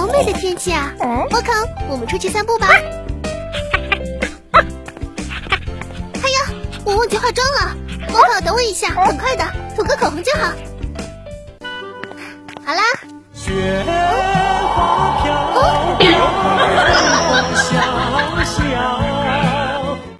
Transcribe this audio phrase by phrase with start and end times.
[0.00, 1.52] 好美的天气啊，我靠，
[1.90, 2.68] 我们出去散步吧。
[2.72, 4.62] 哎
[6.24, 6.38] 呀，
[6.86, 7.76] 我忘记化妆了，
[8.08, 9.44] 我靠，等我一下，很快的，
[9.76, 10.50] 涂个口红就好。
[12.64, 12.80] 好啦。
[15.54, 15.98] 哦。
[17.28, 17.68] 风萧
[18.44, 19.09] 萧。